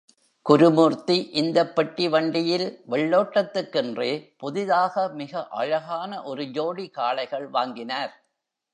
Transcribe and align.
குருமூர்த்தி 0.45 1.29
இந்தப் 1.31 1.75
பெட்டி 1.75 2.07
வண்டியில் 2.07 2.65
வெள்ளோட்டத்துக்கென்றே 2.89 4.11
புதிதாக 4.37 5.07
மிக 5.13 5.47
அழகான 5.47 6.23
ஒரு 6.23 6.45
ஜோடி 6.51 6.89
காளைகள் 6.89 7.47
வாங்கினார். 7.47 8.13